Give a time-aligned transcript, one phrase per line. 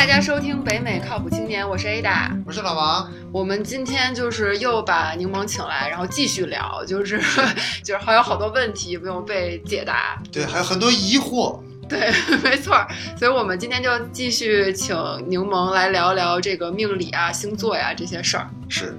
[0.00, 3.12] 大家收听北美靠谱青年，我是 Ada，我是老王。
[3.30, 7.20] 我们今天就是又把柠檬请来，然后继续聊，就是
[7.84, 11.60] 就是还有好多问题没有被解答，对，还有很多疑惑。
[11.86, 12.10] 对，
[12.42, 12.82] 没错。
[13.18, 14.96] 所以我们今天就继续请
[15.28, 18.48] 柠檬来聊聊这个命理啊、星座呀这些事儿。
[18.70, 18.98] 是。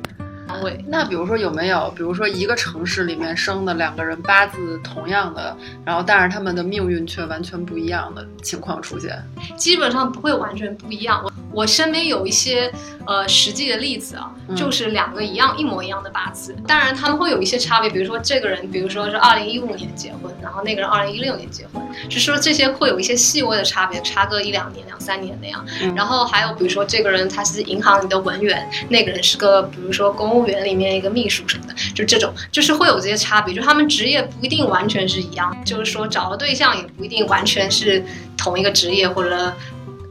[0.88, 9.17] 那比如说有没有，比如说一个城市里面生的两个人八字同样的，然后但是他们的命运却完全不一样的情况出现？
[9.55, 11.21] 基本上不会完全不一样。
[11.23, 12.71] 我我身边有一些
[13.05, 17.90] 呃实际的例子啊，就是两个一样一模一样的八字，当然他们会有一些差别。
[17.90, 25.65] 比如说这个人，比如说是二零一五年结婚，然后那个人二零一六年结婚，就说这些会有一些细微的差别，差个一两年、两三年那样。
[25.95, 30.41] 然后还有比如说这个人他是银行里的文员，那个人是个比如说公务。
[30.48, 38.04] 园里面一个秘书什么的，就这种，就是会有这些差别，就他们职业不一定完全是一样，就是说找的对象也不一定完全是
[38.38, 39.54] 同一个职业或者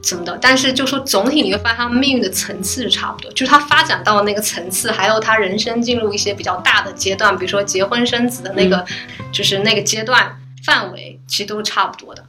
[0.03, 8.85] 怎么的，但是就说总体你会发现他们命运的层次是差不多，就是他发展到那个层次，还有他人生进入一些比较大的阶段，比如说结婚生子的那个，
[9.31, 12.25] 就是那个阶段范围，其实都是差不多的。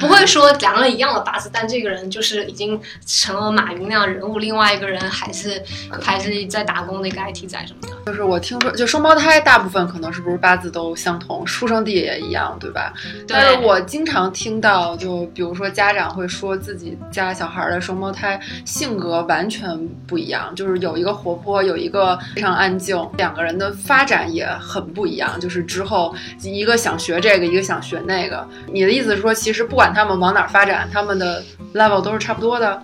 [0.00, 5.62] 不会说两个人一样的八字，但这个人就是已经成了马云那样人物，另外一个人还是
[6.00, 7.88] 还是在打工的一个 IT 仔什么的。
[8.06, 12.92] 就是我听说，就双胞胎大部分可能是不是八字都相同，出生地也一样，对吧？
[13.26, 25.40] 但是我经常听到，就比如说家长会说自己家小孩的双胞胎性格完全不一样，就是有一个活泼，有一个非常安静，两个人的发展也很不一样。
[25.40, 28.46] 就是之后一个想学这个，一个想学那个。
[28.70, 29.61] 你的意思是说，其实。
[29.64, 31.42] 不管他们往哪发展，他们的
[31.74, 32.82] level 都是差不多的。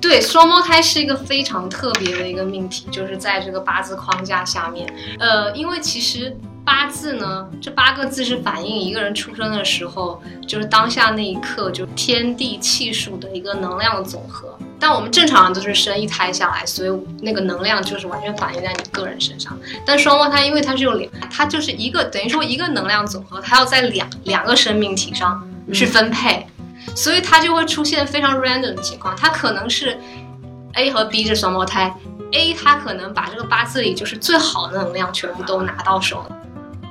[0.00, 4.88] 对，双胞胎是一个非常特别的一个命题，就是在这个八字框架下面。
[5.18, 14.56] 呃，因为其实八字呢，这八个字是反映一个人出生的时候，就是当下那一刻，就天地气数的一个能量的总和。
[14.80, 16.90] 但我们正常人都是生一胎下来，所以
[17.20, 19.58] 那个能量就是完全反映在你个人身上。
[19.84, 25.42] 但双胞胎，因为它是有两，它就是一个等于说一个能量总和，它要在两两个生命体上。
[25.72, 26.46] 去分配，
[26.94, 29.14] 所以它就会出现非常 random 的情况。
[29.16, 29.98] 它可能是
[30.74, 31.94] A 和 B 是双胞胎
[32.32, 36.36] ，A 他可能把这个八字里就是最好的能量全部都拿到手了，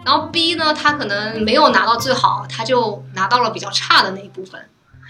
[0.06, 4.60] 然后 B 呢，他可能没有拿到最好，他就拿到了比较差的那一部分。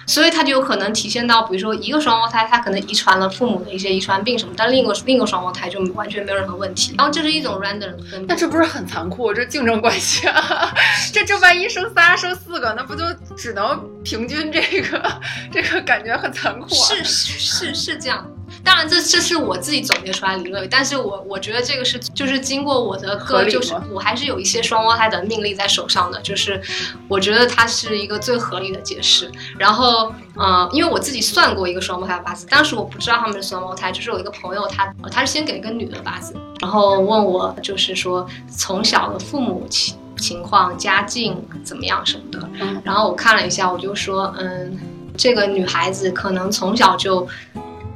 [0.08, 6.96] 所以它就有可能体现到，比如说一个双胞胎，他可能遗传了父母的一些遗传病什么，但另一个另一个双胞胎就完全没有任何问题。
[6.98, 9.34] 然后这是一种 random 分那这不是很残酷？
[9.34, 10.74] 这竞争关系啊！
[11.14, 13.04] 这这万一生仨生四个，那不就
[13.36, 15.22] 只能平均这个？
[15.52, 16.68] 这个感觉很残酷。
[16.74, 16.88] 啊。
[16.88, 18.26] 是是是是这样。
[18.68, 26.62] 当然，这这是我自己总结出来理论，但是我我觉得这个是就是经过我的个，就是我还是有一些双胞胎的命力在手上的，就是
[27.08, 29.32] 我觉得它是一个最合理的解释。
[29.58, 42.50] 然后，嗯，因为我自己算过一个双胞胎八字，当时我不知道他们是双胞胎，就是有一个朋友他他是先给一个女的八字，然后问我就是说从小的父母情情况、家境怎么样什么的，
[42.84, 44.78] 然后我看了一下，我就说，嗯，
[45.16, 47.26] 这个女孩子可能从小就。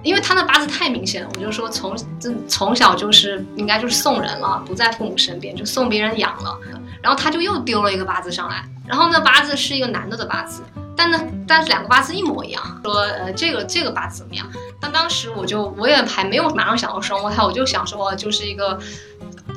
[0.04, 6.58] 因为他那八字太明显了，我就说从这从小就是应该就是送人了，不在父母身边，就送别人养了。
[7.02, 10.62] 然后他就又丢了一个八字上来，然后那八字是一个男的的八字，
[10.96, 12.82] 但呢，但是两个八字一模一样。
[12.84, 14.46] 说呃这个这个八字怎么样？
[14.80, 18.80] 但当时我就我也还没有马上想到双胞胎，我就想说就是一个。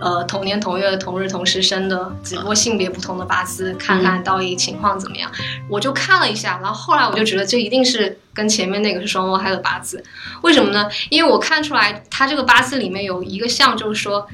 [0.04, 5.32] 呃，同年同月同日同时生的，只不过性别不同的八字，看看到底情况怎么样。
[5.66, 10.04] 我就看了一下，然后后来我就觉得这一定是跟前面那个是双胞胎的八字。
[10.42, 10.91] 为什么呢？
[11.09, 14.28] 因为我看出来他这个八字里面有一个像，就是说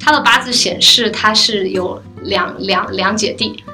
[0.00, 3.64] 他的八字显示他是有两两两姐弟，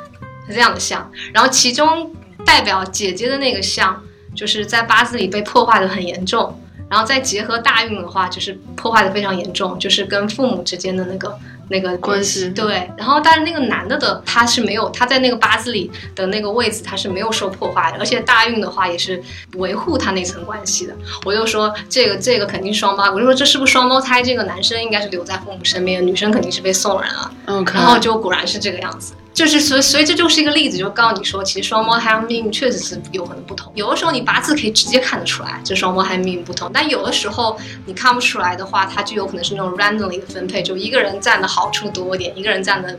[0.49, 1.13] 是这样的像。
[1.35, 2.11] 然后其中
[2.47, 4.03] 代表姐姐的那个像，
[4.35, 6.59] 就是在八字里被破坏的很严重。
[6.89, 11.37] 然后再结合大运的话，就是破坏的非常严重，就是跟父母之间的那个
[11.69, 12.49] 那个关系。
[12.51, 19.21] 对，然后但是那个男的的他是没有，他在那个八字里的那个位置他是没有受破坏的，而且大运的话也是
[19.55, 20.95] 维护他那层关系的。
[21.25, 24.23] 我就说这个这个肯定双胞，我就说这是不是双胞胎？
[24.23, 27.31] 这个男生应该是留在父母身边，女生肯定是被送人了。
[27.47, 29.15] 嗯，然后就果然是这个样子。
[29.35, 33.73] 就是所所以这就是一个例子，就告诉你说，其实双胞胎命运确实是有可能不同。
[33.75, 36.71] 有的时候你八字可以直接看得出来，这双胞胎命运不同。
[36.73, 42.97] 但有的时候你看不出来的话，它就有可能是那种 randomly 的分配，就一个人占的好处多一点，一个人占的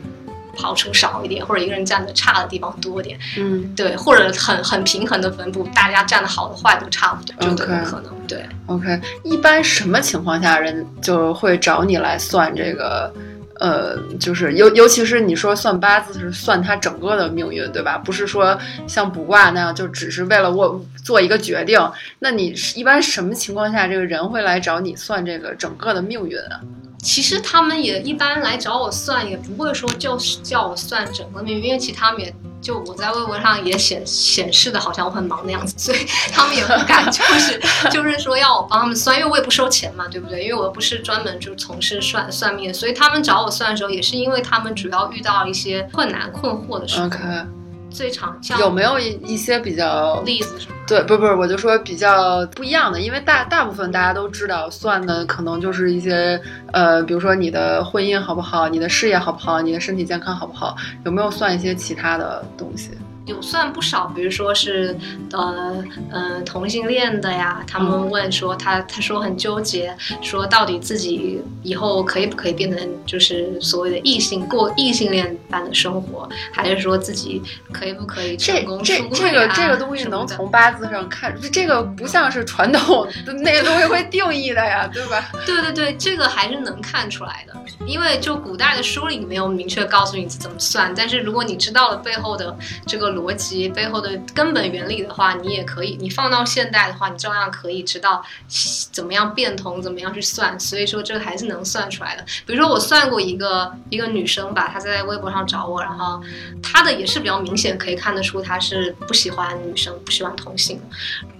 [0.54, 3.18] 好处少一点，或者一个人占的差的地方多一点。
[3.38, 7.66] 嗯，对，或者很很平衡的分布，大家占的好的坏都差不多，就可
[8.02, 8.46] 能对。
[8.66, 13.10] OK，一般什么情况下人就会找你来算这个？
[13.58, 17.98] 呃，就是尤尤其是你说算八字是算他整个的命运，对吧？
[17.98, 21.80] 不是说像卜卦那样，就只是为了我做一个决定。
[22.18, 26.60] 那你一般什么情况下这个人会来找你算这个整个的命运啊？
[27.02, 35.98] 其实他们也一般来找我算，也不会说就是叫我算整个命运，因为其他们也就我在微博上也显显示的好像我很忙的样子，所以
[36.32, 37.60] 他们也不敢就是
[37.90, 40.42] 就是说要我帮他们算，因为我也不收钱嘛，对不对？
[40.44, 47.08] 因为我不是专门就从事算算命，所以他们找我算的时候，也是因为他们主要遇到一些困难困惑的时候。
[47.96, 50.74] 最常有没有一一些比较例子什么？
[50.86, 56.38] 对，不不是，我就说比较不一样的，因为大大部分大家都知道算的可能就是一些
[56.72, 60.76] 呃，比如说你的婚姻好不好，你的事业好不好，你的身体健康好不好，
[61.06, 62.90] 有没有算一些其他的东西？
[63.26, 64.96] 有算不少，比如说是，
[65.32, 77.42] 呃，呃，同性恋的呀，他们问说他，他说很纠结，说到底自己以后可以不可以变成就是所谓的异性过异性恋般的生活，还是说自己
[77.72, 85.32] 可以不可以成功这这这个这个东西能从八字上看，这个不像是传统的那个东西会定义的呀，对吧？
[85.44, 87.54] 对对对，这个还是能看出来的，
[87.86, 92.56] 因为就古代的书里没有明确告诉你怎么算，但是如果你知道了背后的
[92.86, 93.15] 这个。
[93.16, 98.22] 逻辑背后的根本原理的话，你也可以，你放到现代的话，你照样可以知道
[98.92, 100.58] 怎么样变通，怎么样去算。
[100.60, 102.24] 所以说这个还是能算出来的。
[102.46, 106.22] 比如说我算过一个一个女生吧，她在微博上找我，然后
[106.62, 110.80] 她的也是比较明显，可以看得出她是不喜欢女生，不喜欢同性。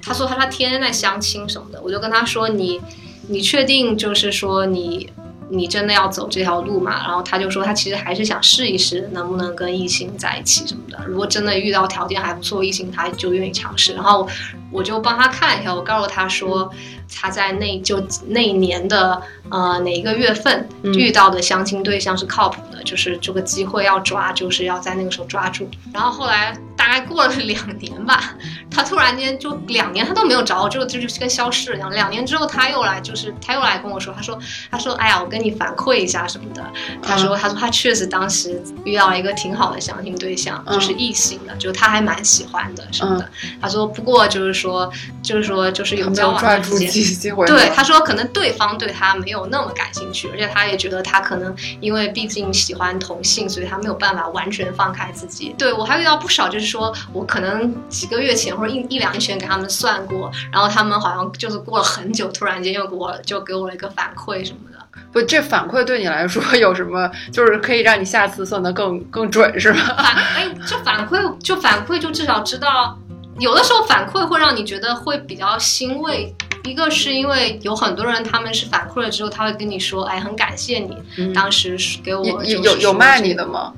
[0.03, 2.81] 她说她她天天在相亲什么的，我就跟她说你
[3.29, 5.13] 你确定就是说你。
[5.49, 7.03] 你真的要走这条路吗？
[7.05, 10.99] 然后他就说，他其实还是想试一试能不能跟异性在一起什么的。
[11.07, 13.95] 如果真的遇到条件还不错异性，他就愿意尝试。
[13.95, 14.29] 然后
[14.71, 16.71] 我就帮他看一下，我告诉他说，
[17.15, 25.69] 他在那就那一年的呃哪一个月份遇到的相亲对象是靠谱的，就是这个机会要抓，就是要在那个时候抓住。
[25.93, 26.57] 然后后来。
[26.77, 28.37] 大概过了两年吧，
[28.77, 31.91] 他突然间就两年他都没有找我，就就就跟消失了一样。
[31.91, 34.39] 两年之后他又来，就是他又来跟我说，他说
[34.71, 36.63] 他说哎呀，我跟你反馈一下什么的。
[37.03, 43.27] 他说他说他确实当时遇到一个挺好的相亲对象，就是异性的，就他还蛮喜欢的什么的。
[43.63, 55.55] 他说不过就是说就是说就是有交往的时间，对他说可能对方对他没有那么感兴趣，而且他也觉得他可能因为毕竟喜欢同性，所以他没有办法完全放开自己。
[55.57, 56.67] 对我还遇到不少就是。
[56.67, 64.77] 说我可能几个月前或者一一两圈给他们算过，然后他们好像就是过了很久，突然间又给我就给我了一个反馈什么的。
[65.13, 67.11] 不，这反馈对你来说有什么？
[67.33, 69.79] 就是可以让你下次算的更更准，是吗？
[69.97, 72.99] 反哎，这反馈就反馈，就至少知道。
[73.39, 76.35] 有的时候反馈会让你觉得会比较欣慰。
[76.65, 83.73] 一个是因为有很多人他们是反馈了之后，他会跟你说，哎，很感谢你当时给我有有有骂你的吗？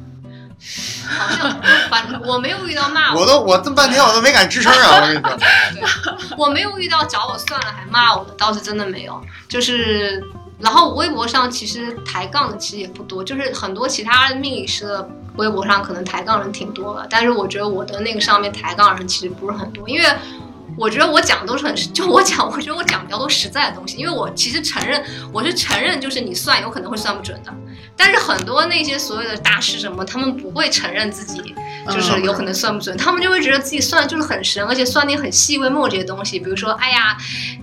[1.09, 4.97] 好像反正我没有遇到骂我，我都我这么半天我都没敢吱声啊！
[4.97, 5.21] 我跟你
[5.87, 9.21] 说，我没有遇到找我算了还骂我的，倒是真的没有。
[9.49, 10.23] 就是，
[10.59, 20.07] 然后微博上其实抬杠的其实也不多，就是很多其他命理师的微博上可能抬杠人挺多的，但是我觉得我的那个上面抬杠人其实不是很多，因为。
[20.77, 25.03] 我觉得我讲的都是很， 就我讲，我觉得我讲比较多实在的东西，因为我其实承认，
[25.33, 27.53] 我是承认，就是你算有可能会算不准的，
[27.99, 31.55] 但是很多那些所谓的大师什么，他们不会承认自己
[31.91, 37.17] 就是有可能算不准，他们就会觉得自己算的就是很神，而且算那很细微末节的东西，比如说，哎呀，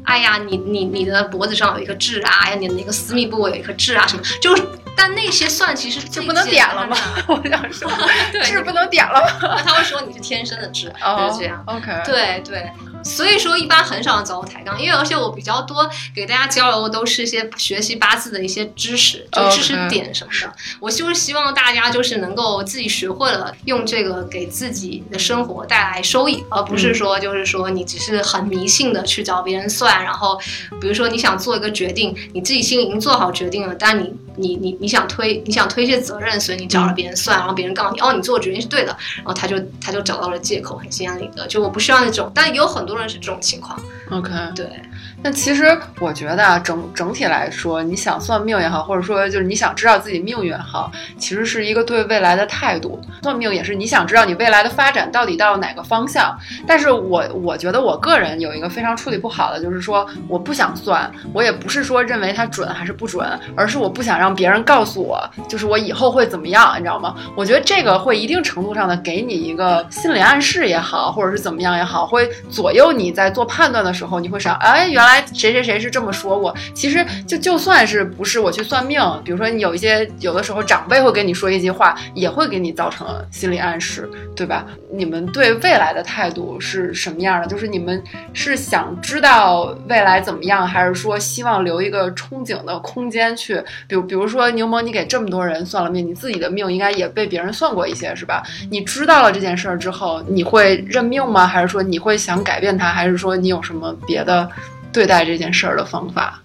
[0.04, 4.64] 哎呀，你你你的脖子上有一个痣啊，哎呀，你的那个私密部位有一颗痣啊，什么，就是，
[4.96, 6.98] 但那些算其实就不能点了吗？
[7.28, 7.90] 我想说，
[8.44, 9.62] 痣不能点了吗？
[9.66, 11.64] 他会说你是天生的痣，就是这样。
[11.68, 12.70] OK，对对。
[13.06, 20.54] 所以说，一般很少找我抬杠，因为而且我比较多给大家交流的都是一些学习八字的一些知识，就知识点什么的。
[20.80, 30.40] 我就是希望大家就是能够自己学会了用这个给自己的生活带来收益，而不是说就是说你只是很迷信的去找别人算，然后
[30.82, 41.46] 比如说你想做一个决定，你自己心里已经做好决定了，但你你你你想推你想推卸责任，所以你找了别人算，然后别人告诉你哦你做的决定是对的，然后他就他就找到了借口，很心安理得。
[41.46, 42.96] 就我不需要那种，但也有很多。
[42.96, 43.78] 人是这种情况
[44.10, 44.66] ，OK，对。
[45.24, 53.02] 那其实我觉得啊，整整体来说，你想算命也好，或者说就是你想知道自己命运也好，其实是一个对未来的态度。
[53.24, 56.38] 算命也是你想知道你未来的发展到底到哪个方向。
[56.68, 67.16] 但是我我觉得我个人有一个非常处理不好的，就是说我不想算，我也不是说认为它准还是不准，而是我不想让别人告诉我，就是我以后会怎么样，你知道吗？
[67.36, 74.85] 我觉得这个会一定程度上的给你一个心理暗示也好，或者是怎么样也好，会左右你在做判断的时候，你会想，哎。
[74.92, 76.54] 原来谁谁谁是这么说过。
[76.74, 84.66] 其实就就算是不是我去算命，比如说你有一些有的时候长辈会跟你说一句话，也会给你造成心理暗示，对吧？
[84.92, 87.48] 你们对未来的态度是什么样的？
[87.48, 88.02] 就是你们
[88.34, 93.62] 是想知道未来怎么样，还是说希望留一个憧憬的空间去？
[93.88, 98.44] 比如比如说牛萌，你给这么多人算了命，你自己的命应该也被别人算过一些，是吧？
[98.72, 101.46] 你知道了这件事儿之后，你会认命吗？
[101.46, 102.86] 还是说你会想改变它？
[102.90, 104.50] 还是说你有什么别的
[104.96, 106.42] 对待这件事儿的方法？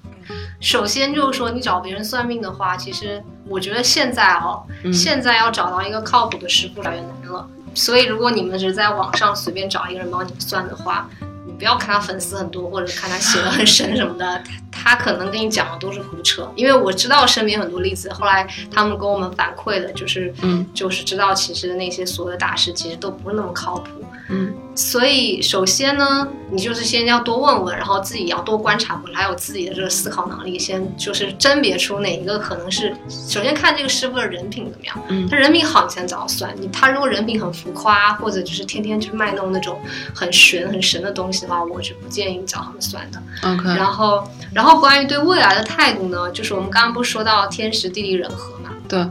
[0.61, 7.49] 首先就是说，你找别人算命的话，其实我觉得现在哦，现在要找到一个靠谱的师傅越来越难了。
[7.77, 11.09] 所以，如果你们是在网上随便找一个人帮你们算的话，
[11.47, 14.43] 你不要看他粉丝很多，或者看他写的很神什么的，
[14.73, 16.51] 他可能跟你讲的都是胡扯。
[16.57, 24.05] 因为我知道身边很多例子，后来他们跟我们反馈的就是，嗯，就是知道其实那些所有的大师其实都不是那么靠谱。
[24.31, 32.95] 嗯，所以首先呢，你就是先要多问问，然后自己要多观察，本来有自己的这个思考能力，先就是甄别出哪一个可能是。
[33.09, 36.55] 首先看这个师傅的人品怎么样，嗯，他人品好，你才找他算。
[36.61, 39.81] 你他如果人品很浮夸，或者就是天天去卖弄那种
[40.15, 43.21] 很玄很神的东西的话，我是不建议你找他们算的。
[43.43, 43.69] OK。
[43.77, 48.71] 然后，然后关于对未来的态度呢，就是我们刚刚不是说到天时地利人和嘛？
[48.89, 49.05] 对。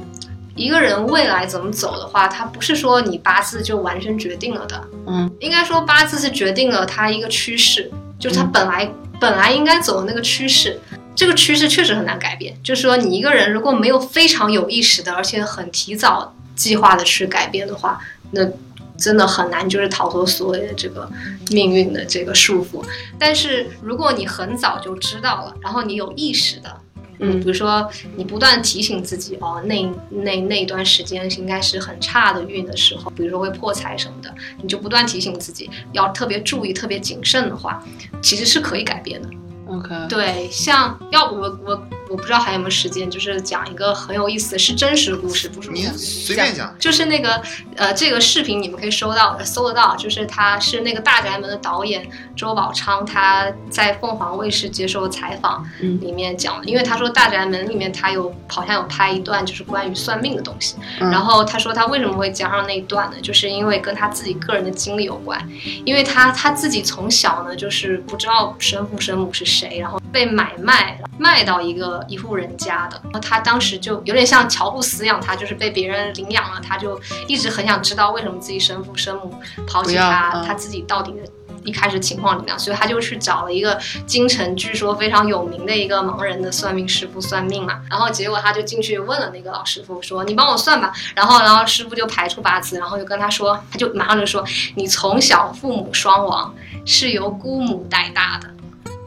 [0.59, 4.87] 一个人未来怎么走的话，他不是说你八字就完全决定了的。
[5.07, 7.89] 嗯，应该说八字是决定了他一个趋势，
[8.19, 10.77] 就是他本来本来应该走的那个趋势。
[11.15, 12.57] 这个趋势确实很难改变。
[12.61, 17.97] 就是说，你一个人如果没有非常有意识的，而且很提早计划的去改变的话，
[18.31, 18.41] 那
[18.97, 21.09] 真的很难，就是逃脱所谓的这个
[21.51, 22.83] 命运的这个束缚。
[23.17, 26.77] 但是如果你很早就知道了，然后你有意识的。
[27.19, 37.83] 嗯，比如说你不断提醒自己哦，那那那一段时间应该是很差的运的时候，比如说会破财什么的，你就不断提醒自己要特别注意、特别谨慎的话，
[38.21, 39.29] 其实是可以改变的。
[39.67, 47.41] OK，对，像要不我我我不知道还有没有时间，就是讲一个很有意思是真实的故事，不是你随便讲，就是那个
[47.75, 63.17] 呃，这个视频你们可以搜到搜得到，就是他是那个大宅门的导演周宝昌，他在凤凰卫视接受采访里面讲，因为他说大宅门里面他有好像有拍一段就是关于算命的东西，然后他说他为什么会加上那一段呢？
[63.21, 65.39] 就是因为跟他自己个人的经历有关，
[65.85, 69.45] 因为他他自己从小呢就是不知道生父生母是。
[69.49, 79.33] 谁，然后被买卖卖到一个一户人家的，然后他当时就有点像乔布斯养他，就是被别人领养了，他就一直很想知道为什么自己生父生母
[79.67, 81.19] 抛弃他，他自己到底的
[81.63, 94.43] 一开始情况怎么样，所以他就去找了一个京城据说非常有名的一个盲人的算命师傅算命嘛，然后结果他就进去问了那个老师傅说你帮我算吧，然后然后师傅就排出八字，然后就跟他说，他就马上就说
[94.75, 98.49] 你从小父母双亡，是由姑母带大的。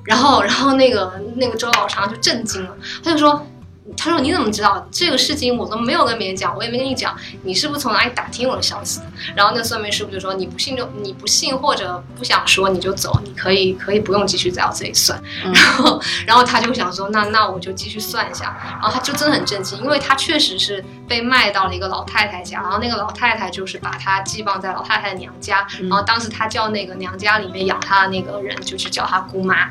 [0.04, 3.47] 然后，然后那个那个周老长就震惊了，他就说。
[3.96, 5.56] 他说：“你怎么知道这个事情？
[5.56, 7.16] 我都没有跟别人讲，我也没跟你讲。
[7.42, 9.00] 你是不是从哪里打听我的消息？”
[9.34, 29.68] 然后那算命师傅就说：“你不信就你不信，或者不想说你就走，你可以可以不用继续在我这里算。”然后，然后他就想说：“那那我就继续算一下。”然后他就真的很震惊，因为他确实是被卖到了一个老太太家，然后那个老太太就是把他寄放在老太太的娘家，然后当时他叫那个娘家里面养他的那个人就去叫他姑妈，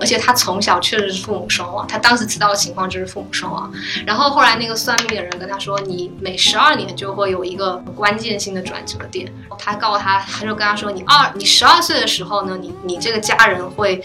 [0.00, 3.53] 而且他从小确实是父母双亡，他当时知道的情况就是父母双亡。
[4.06, 9.32] 然后后来那个算命的人跟他说，你每十二年就会有一个关键性的转折点。
[9.58, 14.02] 他告诉他，他就跟他说，你二你十二岁的时候呢，你你这个家人会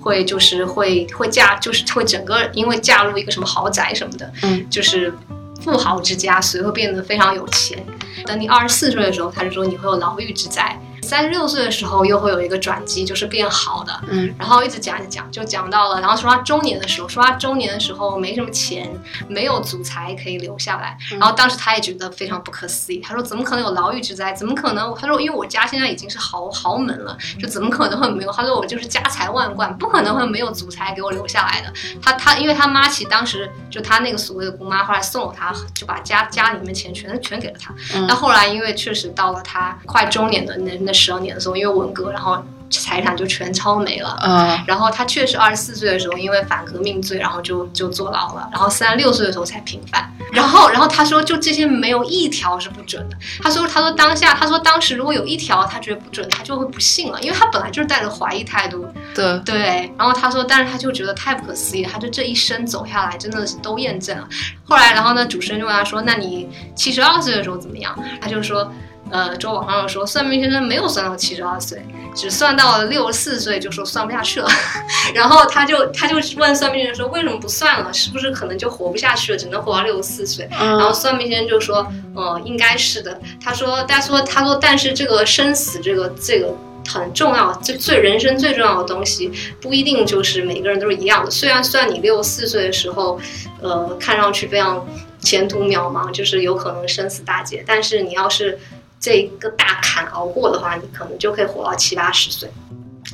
[0.00, 5.12] 会就是会会嫁，就是会整个因为嫁入一个什么豪宅什么的，嗯，就是
[5.60, 7.84] 富豪之家，所以会变得非常有钱。
[8.24, 10.78] 等你二十四岁的时候，他就说你会有牢狱之灾。
[11.02, 18.90] 三十六岁的时候又会有一个转机，就是变好的，嗯，然后一直讲一讲，就讲到了，然后说他中年的时候，说他中年的时候没什么钱，
[19.28, 24.32] 没有祖财可以留下来，然后当时他也觉得非常不可思议，他说怎么可能有牢狱之灾？
[24.32, 24.94] 怎么可能？
[24.94, 28.32] 他说因为我家现在已经是豪豪门了，就怎么可能会没有？
[28.32, 31.72] 他说我就是家财万贯，不可能会没有祖财给我留下来的。
[32.00, 37.74] 他他因为他妈其实当时就他那个所谓的姑妈，后来送了他，就把家家里面钱全全给了他。
[38.06, 40.91] 那后来因为确实到了他快中年的那那。
[40.92, 44.18] 十二年的时候，因为文革，然后财产就全抄没了。
[44.22, 48.48] 嗯，然后他确实二十四岁的时候，因为反革命罪，然后就就坐牢了。
[48.50, 50.10] 然后三十六岁的时候才平反。
[50.32, 53.16] 然后， 然后他说，就这些没有一条是不准的。
[53.42, 58.86] 他说，他说当下，他说当时如果有一条他觉得不准，他就会不信了，因为他本来就是带着怀疑态度。
[59.14, 59.92] 对对。
[59.98, 64.26] 然后他说，但是他就觉得太不可思议，他就这一生走下来真的是都验证了。
[64.64, 68.72] 后来，然后呢，主持人就问他说：“那你七十二岁的时候怎么样？”他就说。
[69.12, 71.84] 呃，周网上说算命先生没有算到七十二岁，
[72.16, 74.48] 只算到了六十四岁，就说算不下去了。
[75.14, 77.92] 然后他就他就问算命先生说，为什么不算了？
[77.92, 80.48] 是不是可能就活不下去了，只能活到六十四岁？
[80.50, 83.20] 然后算命先生就说，呃，应该是的。
[83.38, 86.52] 他说，他说，他说，但是这个生死，这个这个。
[86.88, 91.30] 很重要，最最人生最重要的东西，不一定就是每个人都是一样的。
[91.30, 93.20] 虽然算你六十四岁的时候，
[93.60, 94.84] 呃，看上去非常
[95.20, 98.58] 前途渺茫，就是有可能生死大劫，但是你要是
[99.02, 102.48] 这一个大坎熬过的话，你可能就可以活到七八十岁。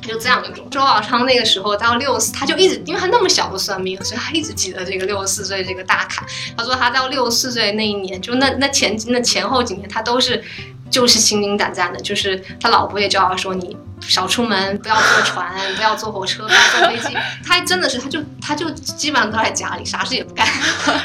[0.03, 0.69] 就这样一种。
[0.71, 6.25] 周宝昌那个时候到六十，他就一直，因为他那么小就算命，所以他一直记得这个六十四岁这个大坎。
[6.57, 10.45] 他说他到六十四岁那一年，就那那前那前后几年，他都是。
[10.91, 17.15] 就是心惊胆战的，就是他老婆也叫他说你少出门，不要坐船，不要坐火车，不要坐飞机。
[17.45, 20.49] 他真的是，他就他就基本上都在家里，啥事也不干。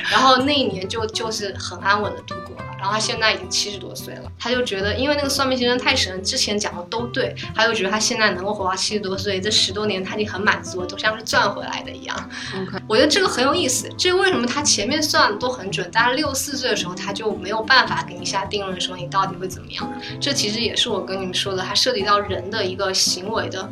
[0.09, 2.52] 然后那一年就就是很安稳的度过。
[2.83, 12.29] 然后他现在已经七十多岁了，他就觉得，因为那个算命先生太神，之前讲的都对，他就觉得他现在能够活到七十多岁，这十多年他已经很满足了，都像是赚回来的一样。
[12.85, 13.87] 我觉得这个很有意思。
[13.97, 19.89] 这为什么他前面算都很准，但是六四岁的时候他就没有办法给你下定论，说你到底会怎么样？
[20.19, 23.71] 这其实也是我跟你们说的，它涉及到人的一个行为的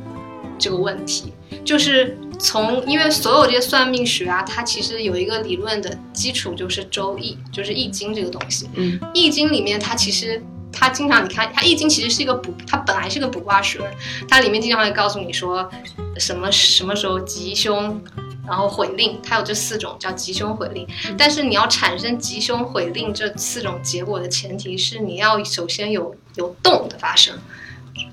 [0.58, 1.34] 这个问题，
[1.66, 2.18] 就是。
[2.42, 8.68] 从因为所有这些算命学啊，它其实有一个理论的基础，就是《周易》，就是《易经》这个东西。
[8.74, 13.80] 嗯，《易经》里面它其实它经常你看，它《易经》其实是一个卜，它本来是个卜卦学，
[14.28, 15.70] 它里面经常会告诉你说
[16.18, 18.02] 什么什么时候吉凶，
[18.48, 20.88] 然后悔令，它有这四种叫吉凶悔令。
[21.16, 27.38] 但是你要产生吉凶悔令这四种结果的前提是你要首先有有动的发生，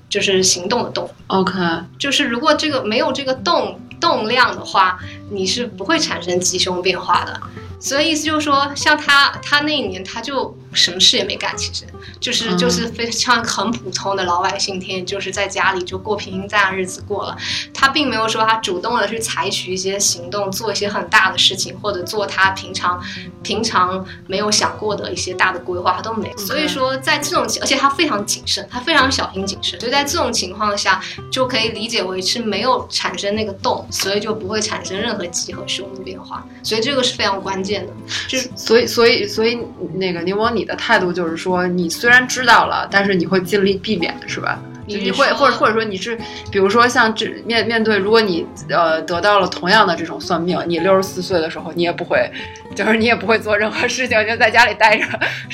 [0.07, 1.09] 就是行动的动。
[1.27, 1.53] OK，
[1.97, 3.79] 就是如果这个没有这个动。
[3.99, 4.97] 动量的话，
[5.29, 7.39] 你是不会产生吉凶变化的。
[7.81, 11.85] 所以意思就是说，像他，他那一年他就什么事也没干，其实
[12.19, 17.37] 就是就是非常很普通的老百姓，天天就是在家里就过平平淡淡日子过了。
[17.73, 23.01] 他并没有说他主动的去采取一些行动，做一些很大的事情，或者做他平常
[23.41, 26.35] 平常没有想过的一些大的规划，他都没。
[26.35, 36.45] 所以说，在这种而且他非常谨慎，他非常小心谨慎，所以在这种情况下就可以理解为是没有产生那个动，所以就不会产生任何吉和凶的变化。
[36.63, 37.93] 所以这个是非常关键的。
[38.27, 39.59] 就所以所以所以
[39.93, 44.59] 那个宁檬，你的态度就是说，你虽然知道了，但是你会尽力避免，是吧？
[44.85, 46.17] 你会或者或者说你是，
[46.51, 52.27] 比如说像这面面对，如果你呃得到了同样的这种算命，你六十四岁的时候，你也不会，
[52.73, 55.05] 就是你也不会做任何事情，就在家里待着。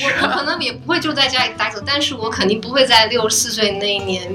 [0.01, 4.33] 我我可能也不会就在家里待着，但是我肯定不会在六十四岁那一年。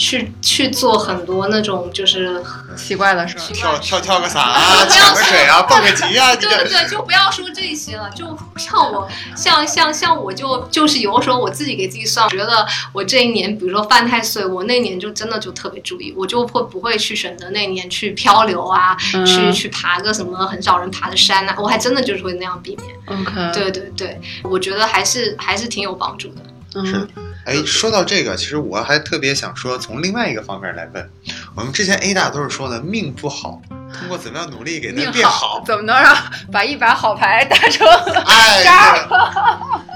[0.00, 2.42] 去去做很多那种就是
[2.74, 8.08] 奇怪的事儿，跳跳跳个伞啊， 抢个水啊，蹦个极啊，对对对，就不要说这些了。
[8.10, 8.24] 就
[8.56, 23.20] 像我，像像像我就就是有的时候我自己给自己算，觉得我这一年，比如说犯太岁，我那年就真的就特别注意，我就会不会去选择那年去漂流啊，去去爬个什么很少人爬的山啊，我还真的就是会那样避免。
[23.20, 26.86] OK，对对对，我觉得还是还是挺有帮助的。
[26.86, 27.06] 是。
[27.44, 31.10] 哎，说到这个，其实我还特别想说，从另外一个方面来问。
[31.56, 33.60] 我们之前 A 大都是说的命不好，
[33.98, 35.62] 通过怎么样努力给它变好？
[35.66, 36.16] 怎么能让
[36.52, 37.86] 把一把好牌打成
[38.26, 38.64] 哎，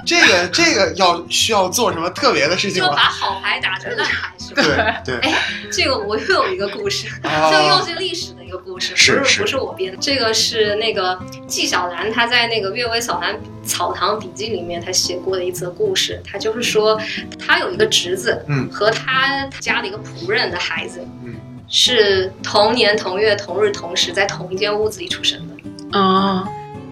[0.07, 2.90] 这个这个要需要做什么特别的事情吗？
[2.90, 4.62] 就把好牌打成烂牌，是吧？
[5.04, 5.30] 对对。
[5.30, 5.38] 哎，
[5.72, 9.98] 这个我又有一个故事，这又是历史的一个故事，不是不是我编的。
[10.00, 17.00] 这个是那个纪晓岚他在那个《阅微草堂草堂笔记》里面他写过的一则故事，他就是说
[17.38, 21.35] 他有一个侄子，嗯，和他家的一个仆人的孩子，嗯，
[21.68, 26.46] 是同年同月同日同时在同一间屋子里出生的，哦。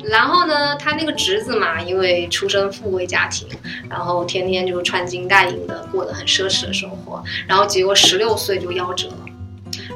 [0.05, 3.47] 然后呢，他那个侄子嘛，因为出身富贵家庭，
[3.89, 9.27] 然后天天就穿金戴银的，过得很奢侈的生活，然后结果十六岁就夭折了。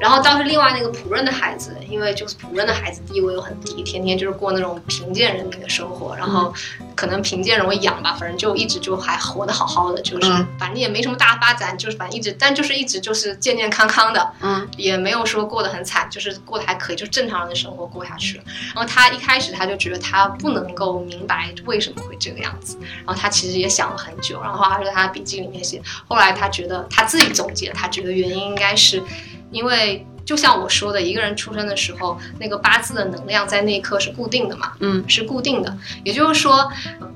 [0.01, 6.53] 然后倒是另外那个仆人的孩子，因为就是仆人的孩子地位又很低，天天就是过那种贫贱人民的生活，然后
[6.95, 18.45] 可能贫贱容易养吧，反正就一直就还活得好好的，就是反正也没什么大发展，就是反正一直，但就是一直就是健健康康的，嗯，也没有说过得很惨，就是过得还可以，就正常人的生活过下去了。
[18.75, 29.03] 然后他一开始他就觉得他不能够明白为什么会这个样子，然后他其实也想了很久，然后他在他笔记里面写，后来他觉得他自己总结，他觉得原因应该是。
[29.51, 35.77] 因为就像我说的，一个人出生的时候，那个八字的能量在那一刻是固定的嘛，嗯，是固定的。
[36.03, 36.69] 也就是说，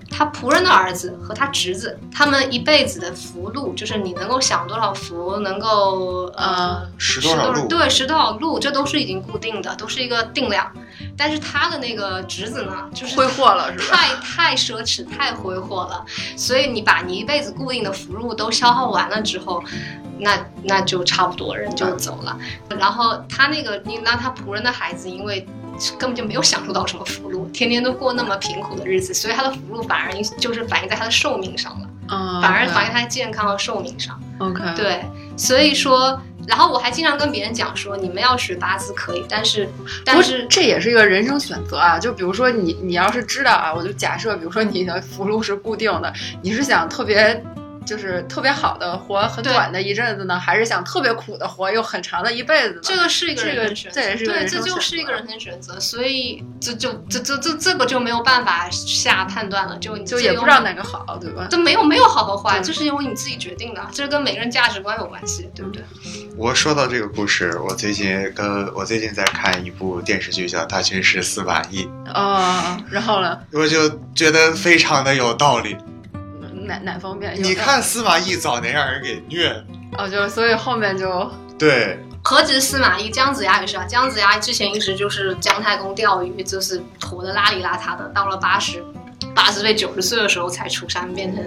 [0.09, 10.71] 他仆人的儿子和他侄子，他们一辈子的福禄，就是你能够享多少福，能够呃食多少禄，对，食多少禄，这都是已经固定的，都是一个定量。
[11.17, 13.97] 但是他的那个侄子呢，就是挥霍了，是吧？
[13.97, 16.05] 太太奢侈，太挥霍了。
[16.37, 19.63] 所以你把你一辈子固定的福禄都消耗完了之后，
[20.21, 22.39] 那那就差不多人就走了。
[22.79, 25.47] 然后他那个，你那他仆人的孩子，因为。
[25.99, 34.21] 根本就没有享受到什么福禄，天天都过那么贫苦的日子，所以他的福禄反而就是反映在他的寿命上了，嗯，反而反映他的健康和寿命上。
[34.41, 35.03] OK，对，
[35.39, 39.67] 所以说，然后我还经常跟别人讲说，你们要学八字可以，但是，
[40.05, 41.99] 但是这也是一个人生选择啊。
[41.99, 47.43] 就比如说你，你要是知道啊，我就假设，比如说你的福禄是固定的，你是想特别。
[47.85, 52.81] 就是特别好的活很短的一阵子呢，还是想特别苦的活又很长的一辈子呢？
[52.83, 61.47] 这个是一个人生选择，对，这就是一个人生选择，所以这就这这这这个就没有办法下判断了，就就也不知道哪个好，对吧？
[61.51, 65.83] 这没有没有好和坏，这是因为你自己决定的，这跟每个人价值观有关系，对不对？
[66.37, 73.39] 我说到这个故事，我最近跟我最近在看一部电视剧，叫《大军师司马懿》啊，然后呢？
[73.53, 75.77] 我就觉得非常的有道理。
[76.71, 77.35] 哪哪方面？
[77.43, 79.49] 你看司马懿早年让人给虐
[79.99, 81.99] 哦，就所以后面就对。
[82.23, 83.85] 何止司马懿，姜子牙也是啊。
[83.89, 88.85] 姜子牙之前一直就是姜太公钓鱼，就是活的邋里邋遢的，到了八十
[89.35, 91.43] 八十岁、九十岁的时候才出山，变成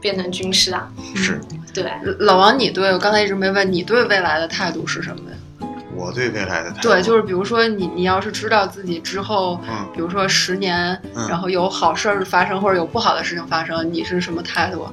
[0.00, 0.86] 变成军师啊。
[1.16, 1.40] 是，
[1.72, 1.90] 对。
[2.18, 5.36] 老王，你对我刚才一直没问你对未来的态度是什么呀？
[5.94, 14.88] 我对未来的态度，对，就是比如说你，你要是知道自己之后，嗯，比如说十年，然后有好事儿发生或者有不好的事情发生，你是什么态度？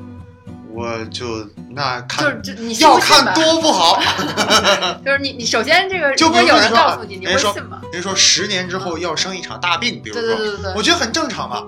[0.71, 3.99] 我就那看，就是就你要看多不好，
[5.03, 7.81] 就是你你首先这个，就比如有人告诉你，你会信吗？
[7.91, 11.63] 人说十年之后要生一场大病，比如说，对对对对，我觉得很正常嘛。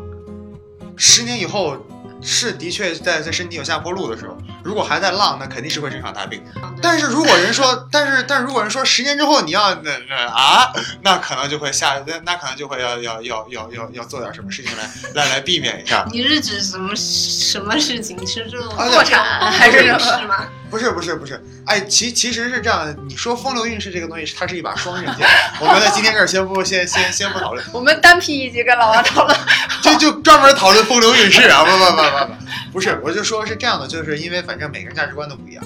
[0.96, 1.78] 十年以后。
[2.24, 6.43] 是的确在在身体有下坡路的时候，如果还在浪，那肯定是会生场大病。
[6.82, 10.71] 但是如果人说，但是但如果人说十年之后你要那那啊，
[11.04, 14.89] 那可能就会下那那可能就会要要要要要要做点什么事情来
[15.26, 16.06] 来来避免一下。
[16.12, 18.17] 你是指什么什么事情？
[18.28, 20.45] 是这种破产还是什么吗？
[20.69, 22.95] 不是不是不是，哎，其其实是这样的。
[23.08, 25.28] 你说风流韵事这个东西，它是一把双刃剑。
[25.60, 29.38] 我们在今天这儿先不先先先不讨论，我们单批一集跟老王讨论，
[29.82, 31.65] 就就专门讨论风流韵事啊！
[31.65, 32.34] 不不不不不，
[32.71, 35.63] 不是，我就说是这样的，就是因为反正每个人价值观都不一样，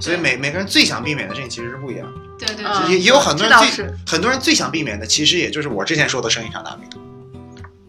[0.00, 2.06] 所以每每个人最想避免的事情其实是不一样。
[2.38, 6.88] 对对，也也有很多人最很多人最想避免的，其实也就是我之前说的生一场大病。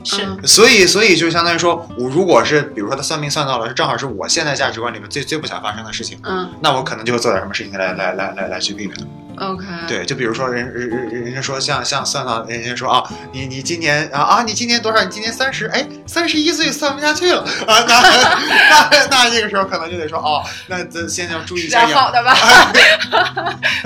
[0.04, 8.98] 是，所以所以就相当于说，我如果是比如说他算命算到了，是正好是我现在价值观里面最最不想发生的事情，嗯，那我可能就会做点什么事情来来来来来去避免。
[9.40, 15.04] OK，对，就比如说人人人人家说像像算到人家说啊，你你今年啊啊，你今年多少？
[15.04, 18.02] 你今年三十，哎，三十一岁算不下去了啊，那
[18.90, 22.36] 那那这个时候可能就得说哦，那咱先要注意一下好的吧。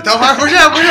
[0.04, 0.88] 等会儿不是不是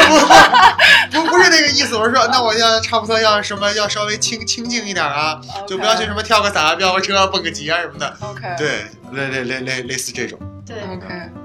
[1.10, 8.16] 不不不是那个意思，我是说那我要差不多要什么要稍微清清静一点啊，就不要去什么跳个伞、飙个车、蹦个极啊什么的。
[8.20, 10.38] OK，对，类类类类类似这种。
[10.64, 11.41] 对，OK。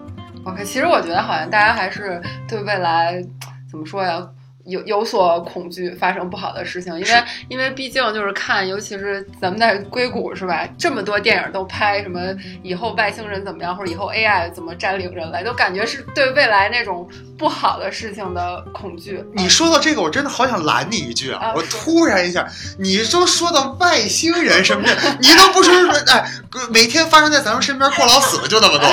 [0.47, 3.21] OK，其实我觉得好像大家还是对未来
[3.69, 4.25] 怎么说呀？
[4.67, 10.67] 有有所恐惧，发生不好的事情，因为因为毕竟就是看，尤其是咱们在硅谷是吧？
[10.77, 12.19] 这么多电影都拍什么
[12.61, 19.23] 以后外星人怎么样，或者以后 AI 怎么占领人类，都感觉是对未来那种不好的事情的恐惧。
[19.33, 21.53] 你说到这个，我真的好想拦你一句啊！
[21.55, 22.45] 我突然一下，
[22.77, 26.25] 你都说到外星人什么的，你都不说说哎，
[26.73, 28.89] 每天发生在咱们身边过劳死的就那么多。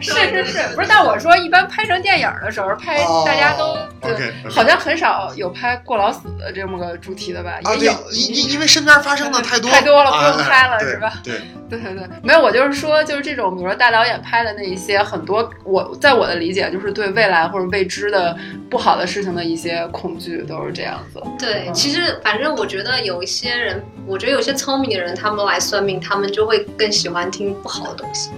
[0.00, 0.86] 是是是，不是？
[0.88, 5.09] 但我说一般拍成电影的时候，拍大家都对好像很少。
[5.36, 7.58] 有拍过劳死的这么个主题的吧？
[7.78, 11.12] 也有，因因因为身边发生的太多太多了，不用拍了，是吧？
[11.22, 18.36] 对 对对对，没有，我就是说，就是这种，比如说大导演拍的那一些很多，我在我的理解就是对未来或者未知的
[18.68, 21.22] 不好的事情的一些恐惧，都是这样子。
[21.38, 28.30] 对，其实反正我觉得有一些人，我觉得有些聪明的人，他们来算命，他们就会更喜欢听不好的东西。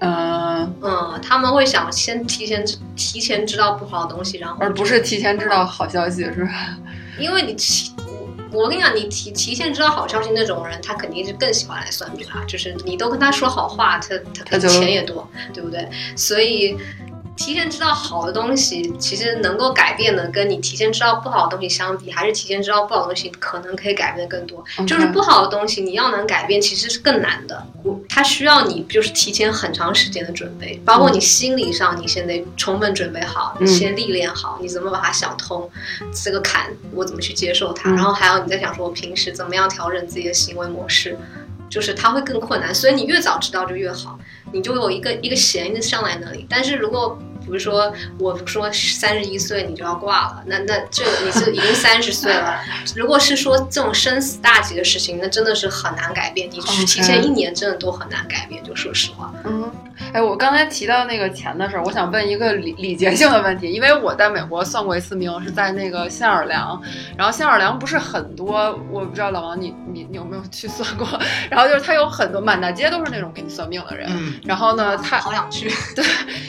[0.00, 2.64] 嗯嗯，他们会想先提前
[2.96, 6.76] 提前知道不好的东西，然后而不是提前知道好消息，是吧？
[7.18, 7.92] 因为你提
[8.52, 12.42] 我跟你讲，你提提前知道好消息那种人，他肯定是更喜欢来算命啊。
[12.46, 15.88] 就是你都跟他说好话，他他钱也多，对不对？
[16.16, 16.76] 所以。
[17.36, 24.62] 提前知道好的东西，其实能够改变的，跟你提前知道不好的东西相比，还是提前知道不好的东西可能可以改变的更多。
[24.86, 27.66] 就是不好的东西，你要能改变，其实是更难的。
[27.82, 35.68] 我它需要你就是提前很长时间的准备，包括你心理上，你先得充分准备好，你先历练好，你怎么把它想通，
[36.12, 41.16] 这个坎我怎么去接受它，然后还有你在想说，我平时怎么样调整自己的行为模式，
[41.70, 42.74] 就是它会更困难。
[42.74, 44.18] 所以你越早知道就越好，
[44.52, 46.44] 你就有一个一个弦一直上来那里。
[46.50, 47.18] 但是如果
[47.50, 52.60] 比如说我说三十一岁你就要挂了，那那这你是已经三十岁了。
[52.96, 58.62] 如果是说这种生死大吉的事情，那真的是很难改变，你提前一年真的都很难改变。
[58.62, 59.70] 就说实话，嗯。
[60.14, 66.80] 哎，我刚才提到那个钱的事儿，我想问一个礼礼节性的问题，因为我在美国算过一次命，是在那个新奥尔良，
[67.18, 71.06] 然后新奥尔良不是很多，我不知道老王你你你有没有去算过，
[71.50, 74.10] 然后就是他有很多满大街都是那种给你算命的人，
[74.42, 76.04] 然后呢，他好想去，对，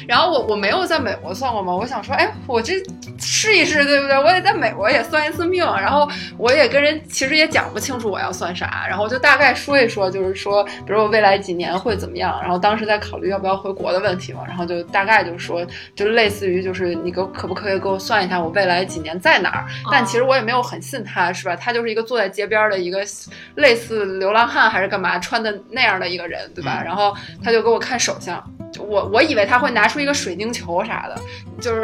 [0.08, 2.74] 然后我我没有在美国算过吗，我想说，哎，我这
[3.18, 4.18] 试一试，对不对？
[4.18, 6.06] 我也在美国也算一次命，然后
[6.38, 13.62] 我也跟人其实也讲不清楚我要算啥，然后就大概说一说，就是说，比如我未来几年会怎么样，然后当时在考虑要不要。
[13.62, 15.64] 回国的问题嘛，然后就大概就是说，
[15.96, 19.68] 就类似于就是你给可不可以给我算一下我未来几年在哪儿？
[19.92, 21.56] 但其实我也没有很信他，是吧？
[21.56, 23.06] 他就是一个坐在街边的一个
[23.54, 26.82] 类似流浪汉还是干嘛穿的那样的一个人，对吧？
[26.84, 28.44] 然后他就给我看手相。
[28.80, 31.20] 我我以为他会拿出一个水晶球啥的，
[31.60, 31.82] 就是，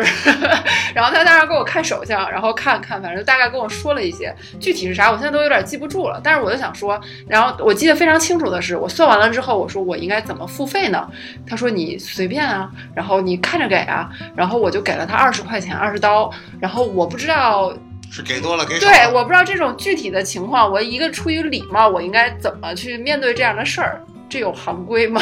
[0.95, 6.19] 然后他当时给我看手相，然后看看，反正大概跟我说了一些，具体是啥，我现在都有点记不住了。
[6.23, 11.07] 但是我就想说，然后我记得非常清楚的是，我算完了之后，我说我应该怎么付费呢？
[11.45, 17.73] 他说你随便啊，然后你看着给啊，然后我就给了他二十块钱，二十刀，然后我不知道
[18.09, 24.01] 是给多了给少对，我不知道这种具体的情况，我一个出于礼貌，我应该怎么去面对这样的事儿？
[24.29, 25.21] 这有行规吗？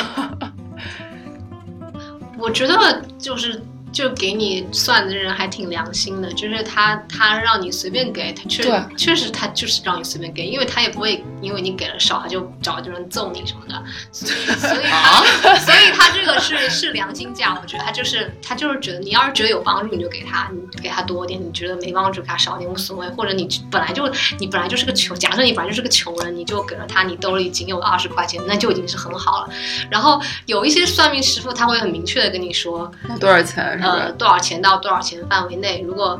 [2.38, 3.62] 我觉得就是。
[3.96, 13.82] 就给你算的人还挺良心的，就是他他让你随便给他确确实他就是让你随便给，因为他也不会因为你给了少他就找这人揍你什么的，
[14.12, 29.50] 所以所以他所以他这个是是良心价，我觉得他就是他就是觉得你要是觉得有帮助你就给他，你给他多点，你觉得没帮助给他少点无所谓，或者你本来就你本来就是个穷，假设你本来就是个穷人，你就给了他你兜里仅有的二十块钱，那就已经是很好了。
[29.90, 33.85] 然后有一些算命师傅他会很明确的跟你说多少钱。
[33.86, 35.84] 呃，多少钱到多少钱范围内？
[35.86, 36.20] 如果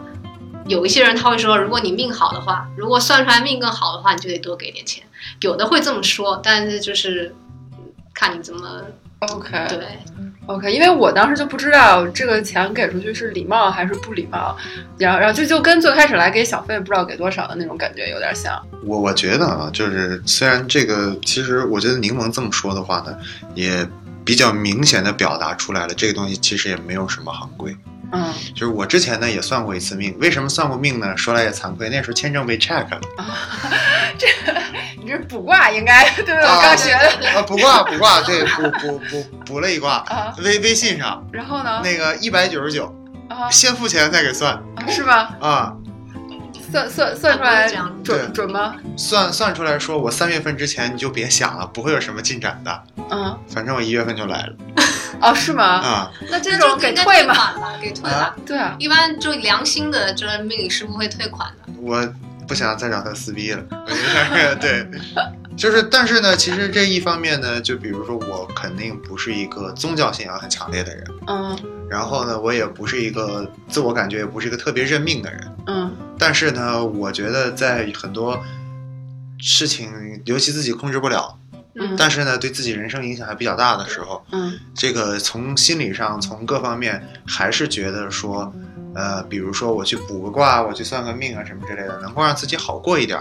[0.68, 5.04] 有一些人他会说，如果你命好的话，如果算出来命更好的话，你就得多给点钱。
[5.42, 7.36] 有的会这么说，但是就是
[8.14, 8.82] 看你怎么
[9.20, 9.80] OK 对
[10.48, 14.56] OK，因为我当时就不知道这个钱给出去是礼貌还是不礼貌，
[14.98, 18.62] 然后然后就就跟最开始来给小费不知道给多少的那种感觉有点像。
[18.84, 23.16] 我我觉得啊，就是虽然这个，其实我觉得柠檬这么说的话呢，
[23.54, 23.88] 也。
[24.26, 27.76] 比较明显的表达出来了，这个东西其实也没有什么行规。
[28.12, 31.16] 嗯，就是我之前呢也算过一次命，为什么算过命呢？
[31.18, 33.02] 说来也惭愧，那时候签证被 check 了。
[34.18, 34.28] 这
[35.02, 36.42] 你这卜卦应该对不对？
[36.42, 37.30] 我刚学的。
[37.32, 40.04] 啊，卜卦卜卦，对，补补补补了一卦。
[40.44, 41.28] 微微信上。
[41.32, 41.82] 然后呢？
[41.84, 42.94] 那个一百九十九，
[43.52, 45.36] 先付钱再给算，是吧？
[45.42, 45.76] 啊。
[46.76, 47.70] 算算算出来
[48.04, 48.76] 准准吗？
[48.98, 52.84] 算算出来说，我三月份之前你就别想了，不会有什么进展的。
[53.10, 54.54] 嗯，反正我一月份就来了。
[55.22, 55.64] 哦，是吗？
[55.64, 57.54] 啊，那这种给退吗？
[57.82, 58.36] 给退了。
[58.46, 61.74] 对啊，一般就良心的，就是命理师不会退款的。
[61.82, 62.06] 我
[62.46, 63.64] 不想再找他撕逼了。
[64.60, 64.86] 对，
[65.56, 71.06] 就是，但是呢，其实这一方面呢，就比如说我肯定不是一个宗教信仰很强烈的人。
[71.28, 71.58] 嗯。
[71.90, 75.55] 然后呢，我也不是一个自我感觉也不是一个特别认命的人。
[76.26, 76.28] 嗯。
[76.28, 78.44] 但是呢，我觉得在很多
[79.38, 81.38] 事情，尤其自己控制不了，
[81.76, 88.52] 嗯，但是呢，对自己人生影响还比较大的时候，嗯，这个从心理上，从各方面，还是觉得说，
[88.96, 93.20] 呃，比如说我去卜个卦，我去算个命啊，什么之类的，能够让自己好过一点，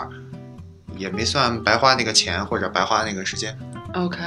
[0.97, 3.57] 也没算白花那个钱或者白花那个时间。
[3.93, 4.19] OK，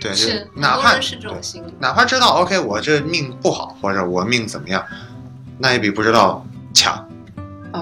[0.00, 4.84] 对，就哪怕是这种心理，哪怕知道 OK，我这命不好，或者我命怎么样，
[5.58, 6.44] 那也比不知道
[6.74, 7.08] 强。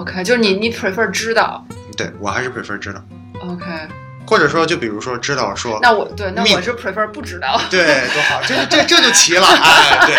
[0.05, 1.65] OK，就是你你 prefer 知道，
[1.97, 3.01] 对我还是 prefer 知道。
[3.41, 3.65] OK，
[4.27, 7.59] 或者说就比如说知道说，那我对那我是 prefer 不知道。
[7.71, 9.47] 对，多好，这这这就齐了。
[9.47, 10.15] 哎，对，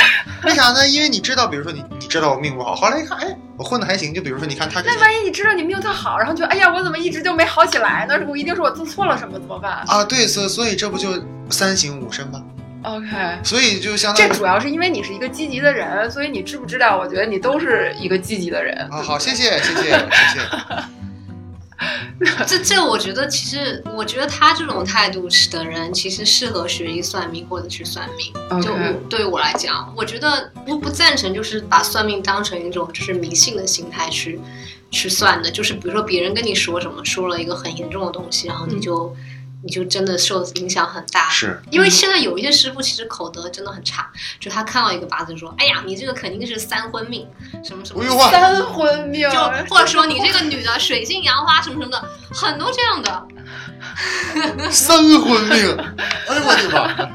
[0.50, 0.86] 为啥呢？
[0.88, 4.12] 因为你知道，比如说你你知道我命不好，后来一看，哎，我混的还行。
[4.12, 8.18] 就比如说你看他，那万一你知道你命特好，然后就哎呀，我怎么一直就没好起来呢？
[8.26, 9.84] 我一定是我做错了什么，怎么办？
[9.86, 12.42] 啊，对，所所以这不就三省吾身吗
[12.86, 16.96] ？OK，所以就相当于这主要是因为你是一个积极的人，所以你知不知道？
[16.96, 18.76] 我觉得你都是一个积极的人。
[18.92, 20.46] 啊，好，谢谢，谢谢，谢谢。
[22.46, 28.62] 这这，我觉得其实，我觉得他这种态度的人，其实适合学习算命或者去算命。
[28.62, 28.72] 就
[29.10, 34.40] 对于我来讲，我觉得我不赞成，就是把算命当成一种就是迷信的心态去
[34.92, 35.50] 去算的。
[35.50, 39.14] 就是比如说别人跟你说什么，说了一个很严重的东西，然后你就。
[39.66, 41.60] 你就真的受影响很大，是。
[41.72, 47.28] 因为现在有一些师傅其实口德真的很差，就他看到一个八字说，哎呀，你这个肯定是三婚命，
[47.64, 53.26] 什么什么三婚命，就或者说你这个 女的水性杨花什么什么的，很多这样的
[54.70, 55.50] 三婚命，
[56.28, 57.08] 哎呦我的妈！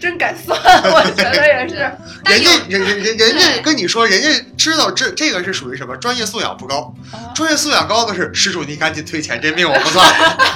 [0.00, 1.74] 真敢算，我觉得也是。
[2.24, 5.94] 人家人人人人家跟你说，人家知道这这个是属于什么？
[5.96, 6.94] 专业素养不高。
[7.34, 10.06] 专业素养高的是施主，你赶紧退钱，这命我不算。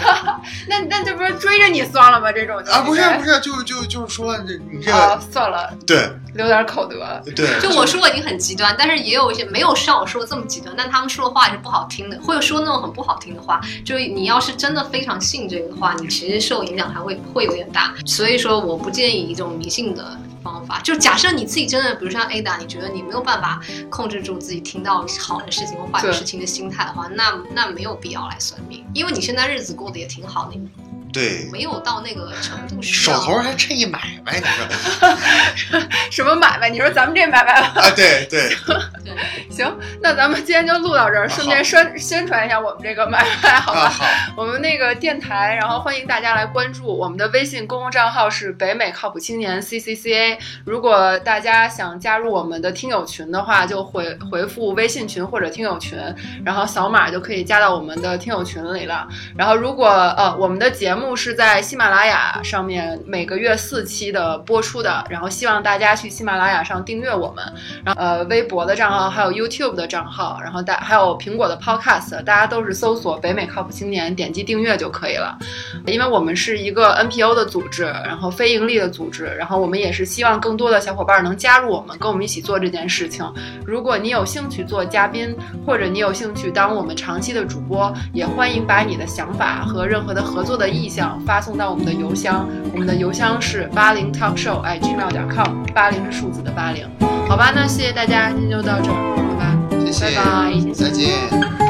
[0.68, 2.32] 那那这不是追着你算了吗？
[2.32, 7.22] 这种啊，不是不是，就就就是说这你这个算了，对，留点口德。
[7.36, 13.60] 对，就我说已经很极端，但是也有一些没有像我说的这么极端，但他们说的话也是不好听的，或者说那种很不好听的话。
[13.84, 17.94] 就你要是真的非常信这个的话，你其实受影响还会会有点大。
[18.06, 20.18] 所以说，我不建议一种迷信的。
[20.42, 30.66] 方法就假设你自己真的，比如像 Ada，你觉得你没有办法控制住自己听到好的事情或坏的事情的心态的话，那那没有必要来算命，因为你现在日子过得也挺好，你
[31.12, 32.80] 对，没有到那个程度。
[32.80, 36.70] 手头还趁一买卖，你说 什么买卖？
[36.70, 37.90] 你说咱们这买卖啊？
[37.96, 38.48] 对对
[39.04, 39.12] 对，
[39.50, 43.88] 行，那咱们今天就录到这儿，顺便宣宣传一下我们这个买卖，好吧？
[43.88, 50.38] 好，我们那个电台，然后欢迎大家来关注我们的微信公共账号是北美靠谱青年 C C C A。
[50.64, 55.98] 如果大家想加入我们的听友群的话，就回回复微信群或者听友群，
[56.44, 59.08] 然后扫码就可以加到我们的听友群里了。
[59.36, 60.99] 然后如果呃我们的节目。
[61.00, 67.42] 目是在喜马拉雅上面每个月四期的播出的，然后希望大家去喜马拉雅上订阅我们，
[67.82, 75.38] 然后呃微博的账号还有 YouTube 的账号，然后大还有苹果的 Podcast，大家都是搜索北美靠谱青年，点击订阅就可以了。
[75.86, 83.24] 因为我们是一个 NPO 的组织，然后非盈利的组织，然后我们也是希望更多的小伙伴能加入我们，跟我们一起做这件事情。
[83.64, 85.34] 如果你有兴趣做嘉宾，
[85.64, 90.89] 或者你有兴趣当我们长期的主播，也欢迎把你的想法和任何的合作的意。
[90.90, 96.84] 想发送到我们的邮箱，我们的邮箱是八零 talkshow at gmail 点 com，八零是数字的八零，
[97.28, 101.69] 好吧，那谢谢大家，今天就到这儿，好吧，谢谢，拜拜，再见。